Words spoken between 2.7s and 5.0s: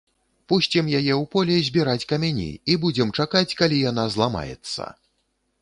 і будзем чакаць, калі яна зламаецца!